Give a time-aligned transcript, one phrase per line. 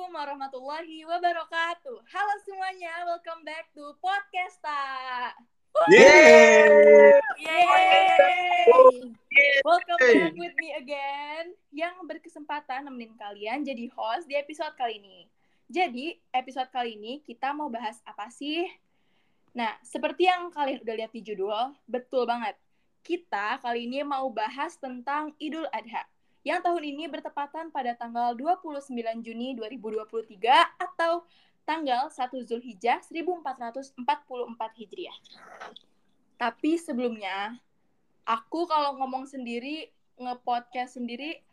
[0.00, 1.96] Assalamualaikum warahmatullahi wabarakatuh.
[2.08, 4.80] Halo semuanya, welcome back to Podcasta.
[5.92, 7.20] Yeay!
[7.36, 9.12] Yeay!
[9.60, 15.28] Welcome back with me again yang berkesempatan nemenin kalian jadi host di episode kali ini.
[15.68, 18.64] Jadi, episode kali ini kita mau bahas apa sih?
[19.52, 22.56] Nah, seperti yang kalian udah lihat di judul, betul banget.
[23.04, 26.08] Kita kali ini mau bahas tentang Idul Adha
[26.40, 28.88] yang tahun ini bertepatan pada tanggal 29
[29.20, 30.40] Juni 2023
[30.80, 31.24] atau
[31.68, 34.00] tanggal 1 Zulhijjah 1444
[34.80, 35.18] Hijriah.
[36.40, 37.60] Tapi sebelumnya,
[38.24, 41.44] aku kalau ngomong sendiri, nge-podcast sendiri,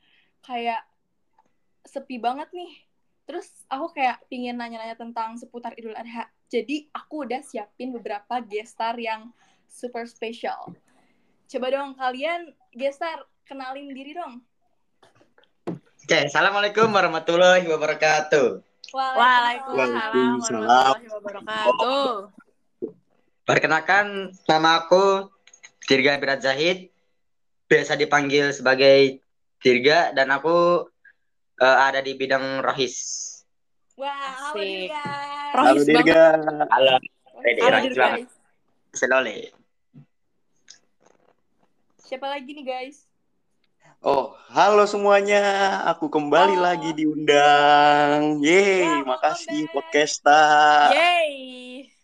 [0.47, 0.81] kayak
[1.83, 2.71] sepi banget nih.
[3.27, 6.31] Terus aku kayak pingin nanya-nanya tentang seputar Idul Adha.
[6.47, 9.35] Jadi aku udah siapin beberapa gestar yang
[9.67, 10.71] super spesial.
[11.51, 14.39] Coba dong kalian gestar kenalin diri dong.
[16.07, 18.63] Oke, Assalamualaikum warahmatullahi wabarakatuh.
[18.95, 22.31] Waalaikumsalam warahmatullahi wabarakatuh.
[23.43, 25.27] Perkenalkan, nama aku
[25.83, 26.95] Dirga Birat Zahid.
[27.67, 29.19] Biasa dipanggil sebagai
[29.59, 30.87] Dirga dan aku
[31.59, 32.95] uh, ada di bidang rohis.
[33.99, 34.87] Wah, halo Asik.
[34.87, 35.03] Dirga.
[35.59, 36.23] Halo Dirga.
[36.71, 36.95] Halo.
[37.43, 37.99] Pede, Halo Dirga.
[38.15, 38.31] banget.
[38.95, 39.51] Selole.
[41.99, 43.06] Siapa lagi nih guys?
[43.97, 45.41] Oh, halo semuanya.
[45.89, 46.65] Aku kembali Halo.
[46.69, 48.37] lagi diundang.
[48.45, 49.73] Yeay, Wow, makasih back.
[49.73, 50.41] Podcasta.
[50.93, 51.33] Yeay.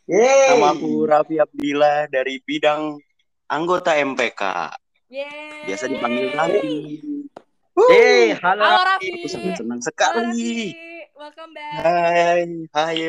[0.09, 0.57] Yeay.
[0.57, 2.97] Nama aku Raffi Abdillah dari bidang
[3.45, 4.41] anggota MPK.
[5.13, 5.69] Yeay.
[5.69, 6.73] Biasa dipanggil Raffi.
[7.77, 8.61] Yeay, halo.
[8.65, 9.09] Halo Raffi.
[9.13, 10.73] Aku sangat senang Halo sekali.
[10.73, 11.13] Raffi.
[11.13, 11.73] Welcome back.
[11.77, 12.41] Hai,
[12.73, 13.01] hai.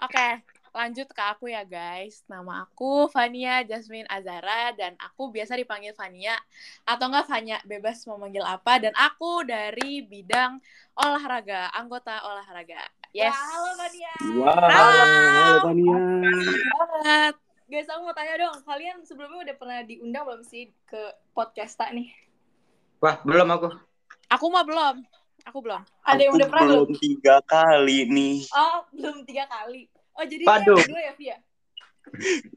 [0.00, 0.26] Oke,
[0.70, 2.22] lanjut ke aku ya guys.
[2.30, 6.38] Nama aku Fania Jasmine Azara dan aku biasa dipanggil Fania
[6.86, 10.62] atau enggak Fania, bebas mau manggil apa dan aku dari bidang
[10.94, 12.80] olahraga, anggota olahraga.
[13.10, 13.34] Yes.
[13.34, 14.14] Wah, halo Fania.
[14.38, 15.02] Wow, Halo.
[15.34, 15.98] halo Fania.
[16.70, 17.34] banget.
[17.70, 22.10] Guys, aku mau tanya dong, kalian sebelumnya udah pernah diundang belum sih ke podcasta nih?
[22.98, 23.70] Wah, belum aku.
[24.26, 25.06] Aku mah belum.
[25.46, 25.82] Aku belum.
[26.02, 26.82] Ada yang udah pernah belum?
[26.90, 28.36] belum tiga kali nih.
[28.50, 29.86] Oh, belum tiga kali.
[30.20, 31.36] Oh, jadi ini yang kedua ya, Via?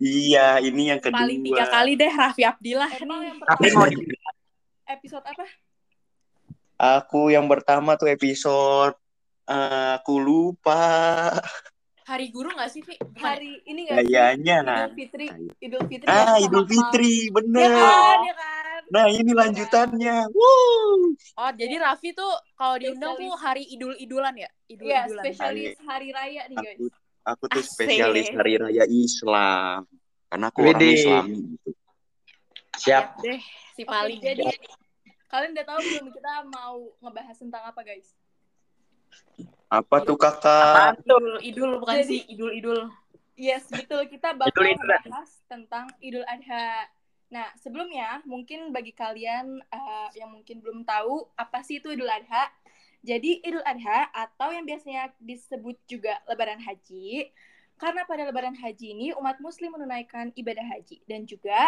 [0.03, 1.19] Iya, ini yang kedua.
[1.24, 3.28] Paling tiga kali deh Raffi Abdillah Emang nih.
[3.31, 3.97] yang Tapi pertama mau di
[4.84, 5.46] episode apa?
[7.00, 9.00] Aku yang pertama tuh episode
[9.47, 10.84] eh, aku lupa.
[12.03, 13.00] Hari guru nggak sih, Vi?
[13.00, 13.23] Bukan ya?
[13.31, 14.12] Hari ini nggak sih?
[14.12, 14.57] Kayaknya.
[14.59, 15.28] Idul Fitri.
[15.63, 16.07] Idul Fitri.
[16.12, 17.23] Ah, ya, Idul sama Fitri, Akmal.
[17.23, 17.72] Ya bener.
[17.72, 18.81] kan, ya kan?
[18.91, 20.18] Nah, ini lanjutannya.
[20.35, 21.16] Woo.
[21.40, 24.50] Oh, jadi Raffi tuh kalau diundang tuh hari idul-idulan ya?
[24.68, 25.23] Iya, Idul-idulan.
[25.23, 26.75] spesialis hari raya nih, guys.
[26.75, 27.72] Aku aku tuh Asik.
[27.73, 29.88] spesialis hari raya Islam.
[30.28, 30.94] Karena aku orang Widih.
[31.00, 31.69] Islam gitu.
[32.73, 33.06] Siap.
[33.22, 33.41] deh,
[33.78, 34.17] si paling.
[34.17, 34.50] jadi
[35.29, 38.17] kalian udah tahu belum kita mau ngebahas tentang apa, guys?
[39.69, 41.01] Apa tuh kakak?
[41.01, 42.89] Idul, idul bukan Jadi- sih idul-idul.
[43.34, 44.05] Yes, betul.
[44.05, 44.85] Kita bakal Idul Idul.
[44.85, 46.85] membahas tentang Idul Adha.
[47.34, 52.53] Nah, sebelumnya mungkin bagi kalian eh, yang mungkin belum tahu apa sih itu Idul Adha.
[53.03, 57.28] Jadi Idul Adha atau yang biasanya disebut juga Lebaran Haji,
[57.75, 61.68] karena pada Lebaran Haji ini umat Muslim menunaikan ibadah haji dan juga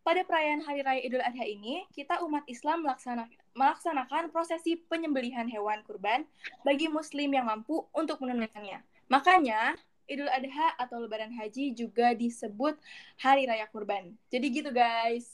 [0.00, 5.84] pada perayaan Hari Raya Idul Adha ini kita umat Islam melaksana- melaksanakan prosesi penyembelihan hewan
[5.84, 6.24] kurban
[6.64, 8.80] bagi Muslim yang mampu untuk menunaikannya.
[9.12, 9.76] Makanya
[10.08, 12.80] Idul Adha atau Lebaran Haji juga disebut
[13.20, 14.16] Hari Raya Kurban.
[14.32, 15.28] Jadi gitu guys.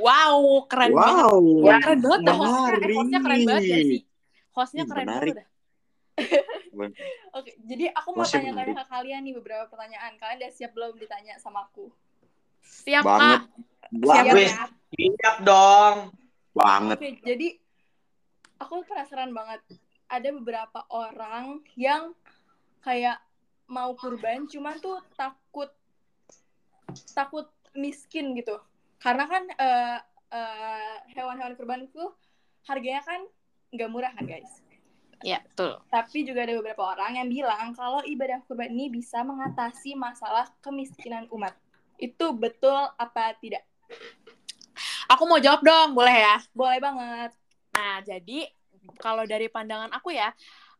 [0.00, 1.24] Wow, keren banget.
[1.28, 1.44] Wow.
[1.62, 4.02] Wah, keren banget keren banget ya sih.
[4.56, 5.48] Hostnya Ih, keren banget dah.
[7.36, 10.16] Oke, jadi aku mau tanya-tanya ke kalian nih beberapa pertanyaan.
[10.16, 11.92] Kalian udah siap belum ditanya sama aku?
[12.64, 13.40] Siap, Banget.
[13.44, 14.32] Kak.
[14.32, 14.52] Wis.
[14.52, 14.64] ya?
[14.96, 15.96] Siap dong.
[16.56, 16.96] Banget.
[16.96, 17.48] Oke, jadi
[18.56, 19.60] aku penasaran banget.
[20.08, 22.16] Ada beberapa orang yang
[22.80, 23.20] kayak
[23.68, 25.68] mau kurban, cuman tuh takut
[27.12, 28.56] takut miskin gitu.
[28.96, 29.98] Karena kan eh,
[30.32, 32.08] eh, hewan-hewan kurban itu
[32.64, 33.20] harganya kan
[33.76, 34.64] nggak murah kan guys.
[35.24, 35.80] Ya, betul.
[35.88, 41.24] Tapi juga ada beberapa orang yang bilang kalau ibadah kurban ini bisa mengatasi masalah kemiskinan
[41.32, 41.56] umat.
[41.96, 43.64] Itu betul apa tidak?
[45.08, 46.36] Aku mau jawab dong, boleh ya?
[46.52, 47.30] Boleh banget.
[47.72, 48.50] Nah, jadi
[49.00, 50.28] kalau dari pandangan aku ya,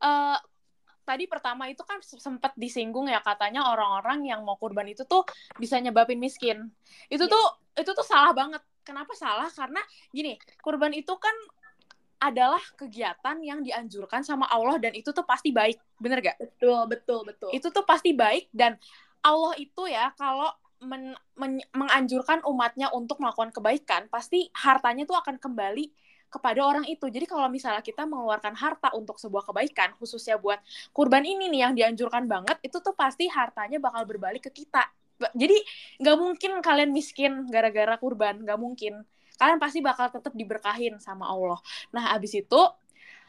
[0.05, 0.37] eh
[1.07, 5.23] tadi pertama itu kan sempat disinggung ya katanya orang-orang yang mau kurban itu tuh
[5.57, 6.67] bisa nyebabin miskin.
[7.07, 7.33] Itu Iya.
[7.33, 7.47] tuh
[7.79, 8.61] itu tuh salah banget.
[8.83, 9.51] Kenapa salah?
[9.51, 11.35] Karena gini, kurban itu kan
[12.17, 15.77] adalah kegiatan yang dianjurkan sama Allah dan itu tuh pasti baik.
[16.01, 16.37] Bener gak?
[16.41, 17.51] Betul, betul, betul.
[17.53, 18.81] Itu tuh pasti baik dan
[19.21, 20.49] Allah itu ya kalau
[20.81, 25.93] men- men- menganjurkan umatnya untuk melakukan kebaikan, pasti hartanya tuh akan kembali
[26.27, 27.07] kepada orang itu.
[27.09, 30.61] Jadi kalau misalnya kita mengeluarkan harta untuk sebuah kebaikan, khususnya buat
[30.93, 34.85] kurban ini nih yang dianjurkan banget, itu tuh pasti hartanya bakal berbalik ke kita.
[35.33, 35.57] Jadi
[36.03, 39.01] nggak mungkin kalian miskin gara-gara kurban, nggak mungkin.
[39.37, 41.61] Kalian pasti bakal tetap diberkahin sama Allah.
[41.93, 42.61] Nah, abis itu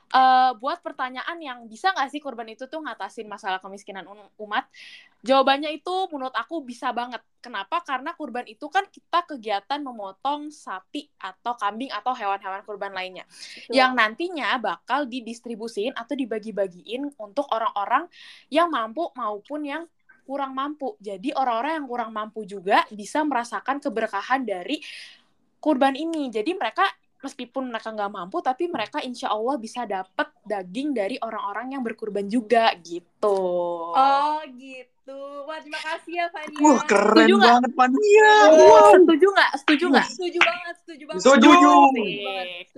[0.08, 4.68] eh, buat pertanyaan yang bisa nggak sih kurban itu tuh ngatasin masalah kemiskinan um- umat?
[5.28, 7.20] Jawabannya itu menurut aku bisa banget.
[7.44, 7.84] Kenapa?
[7.84, 13.28] Karena kurban itu kan kita kegiatan memotong sapi atau kambing atau hewan-hewan kurban lainnya.
[13.68, 18.08] Yang nantinya bakal didistribusin atau dibagi-bagiin untuk orang-orang
[18.48, 19.84] yang mampu maupun yang
[20.28, 21.00] kurang mampu.
[21.00, 24.84] Jadi orang-orang yang kurang mampu juga bisa merasakan keberkahan dari
[25.58, 26.30] kurban ini.
[26.30, 26.86] Jadi mereka
[27.18, 32.30] meskipun mereka nggak mampu, tapi mereka insya Allah bisa dapat daging dari orang-orang yang berkurban
[32.30, 33.42] juga gitu.
[33.92, 35.20] Oh gitu.
[35.48, 36.60] Wah terima kasih ya Fania.
[36.62, 38.32] Wah keren Setuju banget Fania.
[38.54, 38.92] Wow.
[38.94, 39.52] Setuju nggak?
[39.58, 40.08] Setuju nggak?
[40.14, 41.22] Setuju banget, setuju banget.
[41.24, 41.50] Setuju.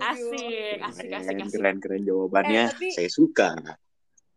[0.00, 1.58] asik, asik, asik, Keren, asik.
[1.60, 2.64] keren, keren jawabannya.
[2.64, 3.50] Eh, tapi- Saya suka.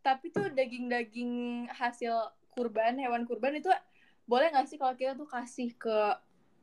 [0.03, 1.31] Tapi tuh daging-daging
[1.71, 2.11] hasil
[2.51, 3.71] kurban, hewan kurban itu
[4.27, 5.97] boleh nggak sih kalau kita tuh kasih ke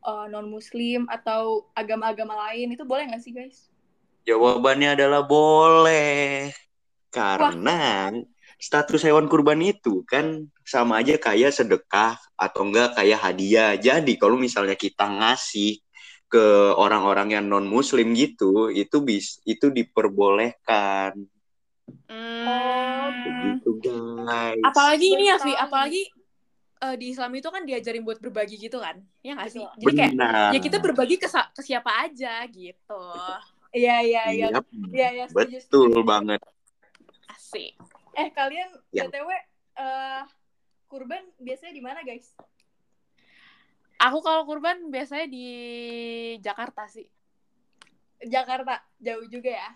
[0.05, 3.69] non muslim atau agama-agama lain itu boleh nggak sih guys?
[4.25, 6.53] Jawabannya adalah boleh.
[7.11, 8.13] Karena
[8.61, 13.75] status hewan kurban itu kan sama aja kayak sedekah atau enggak kayak hadiah.
[13.75, 15.81] Jadi kalau misalnya kita ngasih
[16.31, 16.47] ke
[16.79, 21.19] orang-orang yang non muslim gitu, itu bis itu diperbolehkan.
[22.07, 23.11] Hmm.
[23.27, 24.63] Begitu guys.
[24.63, 26.03] apalagi ini ya Vi apalagi
[26.81, 30.13] eh, di Islam itu kan diajarin buat berbagi gitu kan ya nggak sih jadi kayak
[30.17, 30.51] Benar.
[30.53, 33.03] ya kita berbagi ke, ke siapa aja gitu
[33.71, 34.47] Iya iya iya.
[34.91, 36.03] Iya iya setuju, betul setuju.
[36.03, 36.41] banget.
[37.31, 37.79] asik
[38.19, 39.07] Eh kalian Ya.
[39.07, 39.31] btw
[39.79, 40.23] eh
[40.91, 42.35] kurban biasanya di mana guys?
[43.95, 45.47] aku kalau kurban biasanya di
[46.43, 47.07] Jakarta sih
[48.21, 49.71] Jakarta jauh juga ya.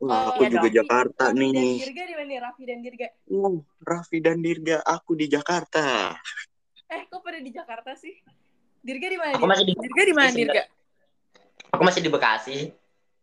[0.00, 0.76] Wah, Oh, aku iya juga dong.
[0.80, 1.72] Jakarta Raffi dan nih.
[1.76, 2.38] Dirga di mana nih?
[2.40, 3.06] Raffi dan Dirga.
[3.28, 6.16] Oh, Raffi dan Dirga, aku di Jakarta.
[6.88, 8.16] Eh kok pada di Jakarta sih?
[8.80, 9.36] Dirga di mana?
[9.36, 10.62] Aku masih di Dirga di mana Dirga
[11.70, 12.58] aku masih di Bekasi.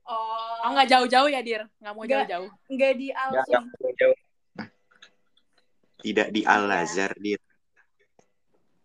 [0.07, 2.31] Oh, oh nggak jauh-jauh ya Dir nggak mau Nggak.
[2.31, 3.63] jauh-jauh nggak di Ya, Alsum.
[3.99, 4.17] jauh.
[5.97, 7.41] Tidak di Al-Azhar, Dir.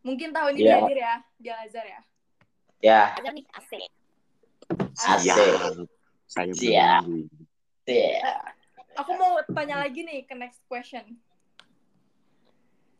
[0.02, 0.74] Mungkin tahun ini Iya.
[0.74, 2.00] ya Dir ya, di Al Azhar ya.
[2.82, 3.00] Ya,
[3.30, 3.86] nih asik
[4.98, 5.22] asik.
[5.22, 5.38] Siap.
[6.26, 6.50] Saya
[7.82, 8.14] Menunggu.
[8.18, 8.34] Iya.
[9.00, 11.16] Aku mau tanya lagi nih ke next question.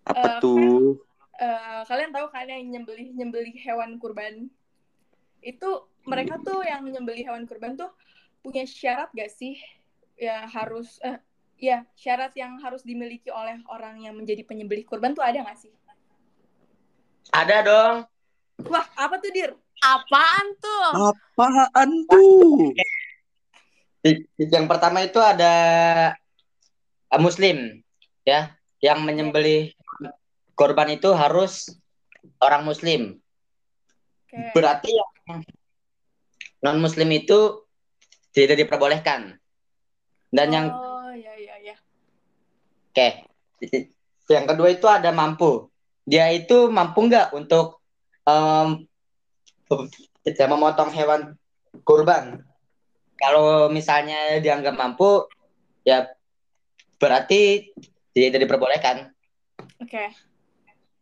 [0.03, 0.99] Apa Eh, tuh?
[1.39, 4.47] Eh, kalian tahu kan yang nyembelih nyembelih hewan kurban
[5.43, 5.69] itu
[6.07, 7.91] mereka tuh yang nyembelih hewan kurban tuh
[8.43, 9.59] punya syarat gak sih
[10.15, 11.19] ya harus eh,
[11.59, 15.73] ya syarat yang harus dimiliki oleh orang yang menjadi penyembelih kurban tuh ada gak sih?
[17.33, 17.97] Ada dong.
[18.69, 19.51] Wah apa tuh dir?
[19.83, 22.71] apaan tuh Apaan tuh?
[24.39, 25.55] Yang pertama itu ada
[27.11, 27.83] uh, Muslim,
[28.27, 28.51] ya,
[28.83, 29.71] yang menyembelih
[30.59, 31.71] korban itu harus
[32.43, 33.23] orang Muslim.
[34.27, 35.41] Kayak Berarti yang
[36.63, 37.63] non Muslim itu
[38.35, 39.39] tidak diperbolehkan.
[40.33, 41.77] Dan yang oh ya ya ya.
[42.91, 43.09] oke,
[44.33, 45.71] yang kedua itu ada mampu.
[46.03, 47.79] Dia itu mampu nggak untuk
[50.27, 51.39] tidak memotong hewan
[51.87, 52.43] kurban?
[53.23, 55.31] Kalau misalnya dianggap mampu,
[55.87, 56.11] ya
[56.99, 57.71] berarti
[58.11, 59.15] tidak diperbolehkan.
[59.79, 60.11] Oke.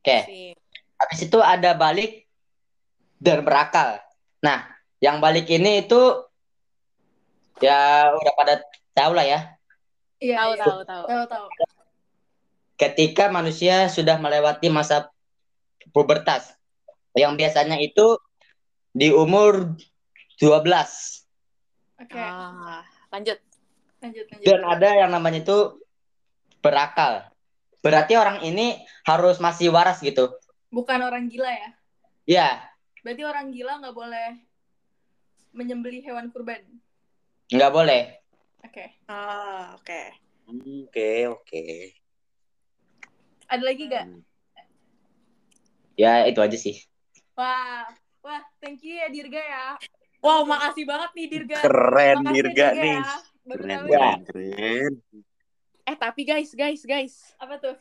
[0.04, 0.18] Oke.
[0.28, 0.56] Asik.
[1.00, 2.28] Habis itu ada balik
[3.16, 4.04] dan berakal.
[4.44, 4.68] Nah,
[5.00, 6.28] yang balik ini itu
[7.64, 8.54] ya udah pada
[8.92, 9.40] tahu lah ya.
[10.20, 10.64] Iya tahu iya.
[10.64, 11.46] tahu tahu Tahu tahu.
[12.76, 15.08] Ketika manusia sudah melewati masa
[15.92, 16.52] pubertas,
[17.16, 18.16] yang biasanya itu
[18.92, 19.76] di umur
[20.40, 21.19] 12
[22.00, 22.16] Oke.
[22.16, 22.80] Ah,
[23.12, 23.38] lanjut
[24.00, 24.46] Lanjut lanjut.
[24.48, 25.58] dan ada yang namanya itu
[26.64, 27.28] berakal.
[27.84, 30.32] Berarti orang ini harus masih waras gitu.
[30.72, 31.68] Bukan orang gila ya?
[32.24, 32.48] Ya,
[33.00, 34.28] Berarti orang gila nggak boleh
[35.56, 36.64] menyembelih hewan kurban.
[37.52, 38.02] nggak boleh.
[38.64, 38.84] Oke.
[39.08, 40.00] ah oke
[40.50, 41.62] Oke, oke.
[43.50, 44.06] Ada lagi gak?
[45.94, 46.82] Ya, itu aja sih.
[47.38, 47.86] Wah,
[48.22, 49.66] wah, thank you ya Dirga ya.
[50.20, 52.96] Wow makasih banget nih Dirga Keren Makasih ya, Dirga nih.
[52.96, 53.14] ya.
[53.42, 53.98] Keren, tahu Ya.
[53.98, 54.16] nih.
[54.22, 54.92] keren, keren.
[55.82, 57.76] eh tapi guys guys guys Apa tuh?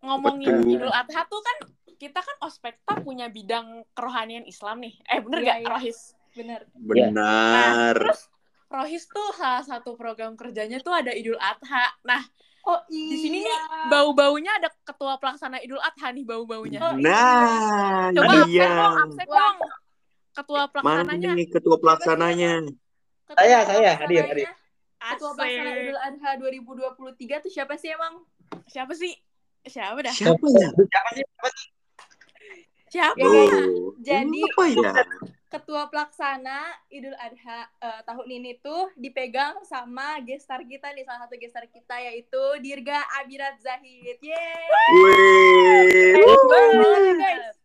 [0.00, 0.74] ngomongin Betul.
[0.76, 1.56] Idul Adha tuh kan
[1.94, 5.68] kita kan ospekta punya bidang kerohanian Islam nih eh bener Iya, gak iya.
[5.70, 5.98] Rohis
[6.30, 6.60] Bener.
[6.74, 7.94] Benar.
[7.96, 8.22] terus
[8.66, 12.20] Rohis tuh salah satu program kerjanya tuh ada Idul Adha nah
[12.64, 13.86] Oh di sini nih iya.
[13.86, 18.68] bau-baunya ada ketua pelaksana Idul Adha nih bau-baunya Oh, Nah, coba absen iya.
[18.74, 19.56] dong absen dong
[20.34, 22.52] ketua Mana pelaksananya nih ketua pelaksananya?
[23.24, 24.48] ketua Saya, saya, hadir, hadir.
[25.04, 28.24] Ketua pelaksana Idul Adha 2023 tuh siapa sih emang?
[28.66, 29.12] Siapa sih?
[29.64, 30.12] Siapa dah?
[30.12, 30.68] Siapa ya?
[30.72, 31.24] Siapa sih?
[31.24, 31.68] Siapa sih?
[32.94, 33.16] Siapa?
[33.18, 33.26] Ya,
[33.64, 33.90] Oh.
[34.00, 34.92] Jadi apa ya?
[35.54, 41.38] ketua pelaksana Idul Adha eh, tahun ini tuh dipegang sama gestar kita nih salah satu
[41.38, 44.18] gestar kita yaitu Dirga Abirat Zahid.
[44.18, 44.66] Yeay.
[44.98, 46.18] Wih.
[46.18, 47.63] Ya, guys.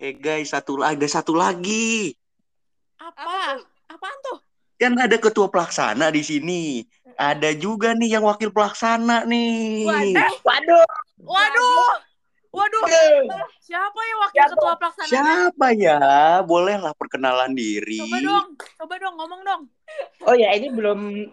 [0.00, 2.16] Eh guys, satu ada satu lagi.
[2.96, 3.36] Apa Apa?
[3.52, 3.60] tuh?
[3.92, 4.38] Apaan tuh?
[4.80, 6.80] Kan ada ketua pelaksana di sini.
[7.20, 9.84] Ada juga nih yang wakil pelaksana nih.
[9.84, 10.32] Waduh.
[10.40, 10.88] Waduh.
[11.20, 11.84] Waduh.
[12.48, 12.82] Waduh.
[13.60, 14.52] Siapa yang wakil Siapa?
[14.56, 15.12] ketua pelaksananya?
[15.12, 16.00] Siapa ya?
[16.48, 18.00] Bolehlah perkenalan diri.
[18.00, 18.48] Coba dong.
[18.56, 19.62] Coba dong ngomong dong.
[20.24, 21.28] Oh ya, ini belum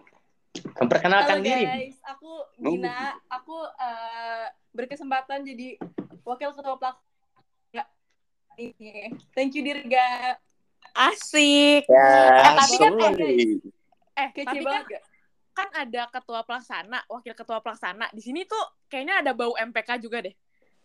[0.84, 1.64] memperkenalkan Halo diri.
[1.64, 4.46] guys, aku Gina, aku eh,
[4.76, 5.80] berkesempatan jadi
[6.28, 7.07] wakil ketua pelaksana
[8.58, 9.14] ini.
[9.32, 10.36] Thank you Dirga.
[10.94, 11.86] Asik.
[11.86, 12.10] Ya.
[12.34, 13.62] Eh, tapi kan eh, guys,
[14.18, 15.04] Eh, kece tapi kan, banget gak?
[15.54, 18.10] kan ada ketua pelaksana, wakil ketua pelaksana.
[18.10, 20.34] Di sini tuh kayaknya ada bau MPK juga deh.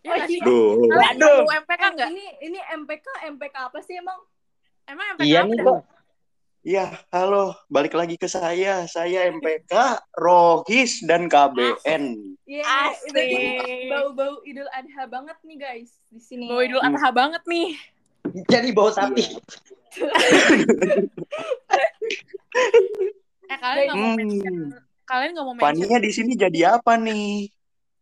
[0.02, 0.36] Oh, Ya sih?
[0.36, 1.04] iya.
[1.10, 2.08] Ada bau MPK Eh, nggak?
[2.10, 4.20] ini ini MPK MPK apa sih emang?
[4.84, 5.64] Emang MPK Iya apa nih dah?
[5.66, 5.80] kok.
[6.62, 7.58] Ya, halo.
[7.66, 8.86] Balik lagi ke saya.
[8.86, 9.72] Saya MPK,
[10.14, 12.31] Rohis, dan KBN.
[12.42, 13.14] Iya, Asik.
[13.14, 13.54] ini
[13.86, 16.46] bau-bau Idul Adha banget nih guys di sini.
[16.46, 17.78] Bau Idul Adha banget nih.
[18.46, 19.22] Jadi bau sapi.
[23.44, 24.16] Eh kalian nggak mau Hmm.
[24.16, 24.54] mention,
[25.04, 25.66] kalian nggak mau mention.
[25.84, 27.48] Fania di sini jadi apa nih?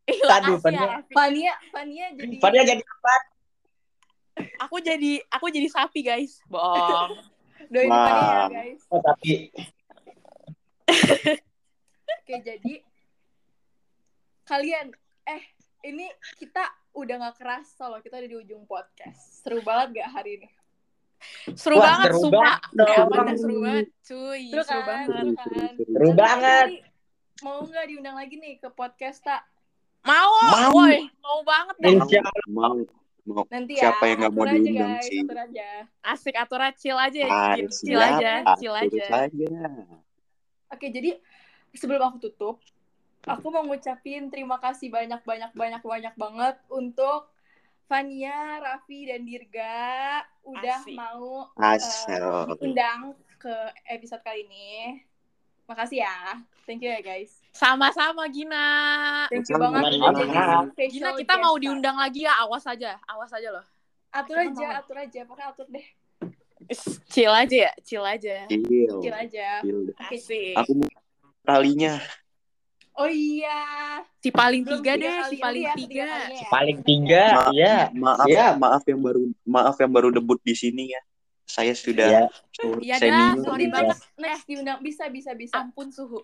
[0.07, 0.87] Ih, Aduh, makasih ya, Fania.
[0.89, 1.13] Raffi.
[1.13, 3.15] Fania, Fania jadi Padahal jadi apa?
[4.61, 6.39] Aku jadi aku jadi sapi guys.
[6.47, 7.19] Bohong.
[7.69, 8.81] doain ya guys.
[8.89, 9.51] Oh, tapi
[12.11, 12.73] Oke, jadi
[14.45, 14.93] kalian
[15.25, 15.43] eh
[15.83, 16.07] ini
[16.37, 19.41] kita udah nggak kerasa loh kita ada di ujung podcast.
[19.41, 20.49] Seru banget gak hari ini?
[21.53, 22.41] Seru Wah, banget seru sumpah.
[22.41, 22.97] banget Ya,
[23.37, 24.43] seru banget, cuy.
[24.49, 24.87] Seru Seru, kan?
[24.89, 25.07] banget.
[25.07, 25.73] Seru kan?
[25.77, 26.69] seru banget.
[27.41, 29.43] Mau nggak diundang lagi nih ke podcast tak?
[30.01, 30.73] Mau, Mau.
[30.81, 31.93] woi, mau banget deh.
[31.93, 32.77] Insya Mau,
[33.25, 33.45] mau.
[33.49, 33.93] Nanti ya.
[33.93, 35.21] Siapa yang nggak mau aja, diundang guys, sih?
[35.21, 35.69] Atur aja.
[36.01, 39.05] Asik atur aja, chill aja, Ah, chill, chill aja, chill aja.
[39.09, 39.53] saja.
[40.69, 41.21] Oke, jadi
[41.73, 42.57] sebelum aku tutup,
[43.27, 47.29] aku mau ngucapin terima kasih banyak banyak banyak banyak banget untuk
[47.85, 50.95] Fania, Raffi dan Dirga udah Asik.
[50.95, 52.47] mau Asal.
[52.55, 53.51] diundang ke
[53.91, 55.03] episode kali ini.
[55.67, 56.39] Makasih ya.
[56.71, 57.35] Thank you ya guys.
[57.51, 59.27] Sama-sama Gina.
[59.27, 59.91] Thank you Sama-sama.
[59.91, 60.71] banget Sama-sama.
[60.71, 63.67] special Gina kita mau diundang lagi ya, awas aja, awas aja loh.
[64.15, 64.79] Atur Kita aja, mau.
[64.87, 65.21] atur aja.
[65.27, 65.87] Pokoknya atur deh.
[67.11, 68.47] Chill aja ya, chill aja.
[68.47, 69.03] Chill.
[69.03, 69.49] Kecil aja.
[69.67, 69.91] Chill.
[69.99, 70.55] Asik.
[70.63, 70.87] Aku mau
[71.43, 71.99] kalinya.
[72.93, 73.61] Oh iya.
[74.19, 76.05] Si paling Belum tiga tiga deh, si paling ya, tiga.
[76.05, 76.49] kalinya ya.
[76.49, 77.77] paling tiga, Ma- ya.
[77.93, 78.47] Maaf, Iya.
[78.55, 81.01] maaf yang baru maaf yang baru debut di sini ya.
[81.43, 82.23] Saya sudah Iya.
[82.53, 83.97] sur- Iya dah, sorry Nanti banget.
[83.97, 84.79] next, next diundang.
[84.81, 85.55] Bisa, bisa, bisa.
[85.57, 86.21] Ampun suhu.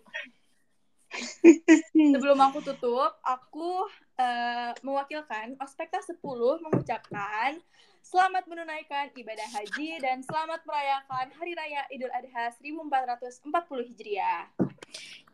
[2.12, 6.18] Sebelum aku tutup, aku eh, mewakilkan Ospekta 10
[6.58, 7.56] mengucapkan
[8.02, 13.42] selamat menunaikan ibadah haji dan selamat merayakan Hari Raya Idul Adha 1440
[13.84, 14.46] Hijriah.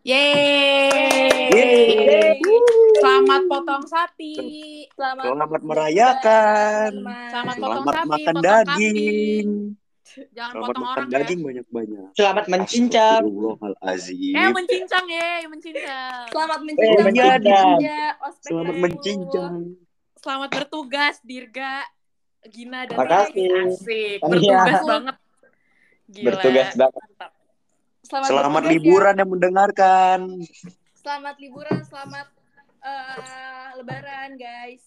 [0.02, 0.90] Yeay.
[1.54, 2.34] Yeay.
[2.98, 4.34] Selamat potong sapi.
[4.98, 6.90] Selamat, Selamat merayakan.
[7.30, 9.48] Selamat potong Selamat sapi, makan potong daging.
[10.34, 11.14] Jangan Selamat potong makan orang ya.
[11.22, 12.06] daging banyak-banyak.
[12.18, 13.22] Selamat mencincang.
[13.22, 14.34] Astagfirullahalazim.
[14.34, 16.22] Eh mencincang ya, mencincang.
[16.34, 16.98] Selamat mencincang.
[16.98, 17.68] Eh, mencincang.
[17.78, 18.82] Ya, Ospek Selamat 10.
[18.82, 19.54] mencincang.
[20.18, 21.74] Selamat bertugas Dirga,
[22.50, 23.70] Gina dan Makasih.
[23.70, 24.18] Asik.
[24.18, 24.26] Iya.
[24.26, 25.16] Bertugas banget.
[26.10, 26.26] Gila.
[26.26, 27.02] Bertugas banget.
[27.06, 27.41] Mantap.
[28.02, 28.72] Selamat, Selamat bertugas ya.
[28.74, 30.18] liburan yang mendengarkan.
[30.98, 32.26] Selamat liburan, selamat
[32.82, 34.82] eh, lebaran, guys.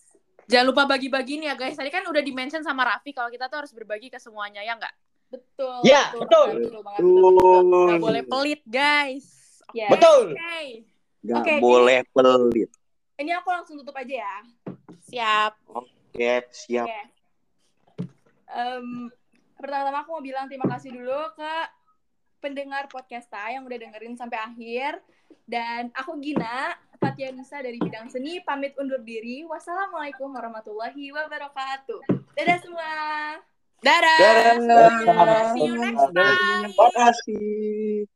[0.46, 1.74] Jangan lupa bagi-bagi nih ya guys.
[1.74, 4.94] Tadi kan udah di-mention sama Raffi kalau kita tuh harus berbagi ke semuanya ya nggak?
[5.34, 5.82] Betul.
[5.82, 6.70] Ya, betul.
[6.70, 7.02] Betul banget.
[7.02, 7.86] Betul, betul.
[7.90, 9.26] Nggak boleh pelit guys.
[9.74, 9.90] Ya.
[9.90, 10.38] Betul.
[10.38, 10.86] Oke.
[11.26, 12.70] Gak Oke, boleh pelit.
[13.18, 14.36] Ini aku langsung tutup aja ya.
[15.10, 15.54] Siap.
[15.74, 16.86] Oke, siap.
[16.86, 17.02] Oke.
[18.54, 19.10] Em,
[19.58, 21.54] pertama-tama aku mau bilang terima kasih dulu ke
[22.46, 25.02] pendengar podcasta yang udah dengerin sampai akhir.
[25.50, 29.42] Dan aku Gina, Fatia Nisa dari bidang seni, pamit undur diri.
[29.50, 32.06] Wassalamualaikum warahmatullahi wabarakatuh.
[32.38, 32.94] Dadah semua.
[33.82, 34.62] Dadah.
[34.62, 35.42] Dadah.
[35.58, 36.70] See you next time.
[36.70, 38.15] Terima kasih.